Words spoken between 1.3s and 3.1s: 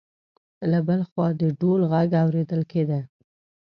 د ډول غږ اورېدل کېده.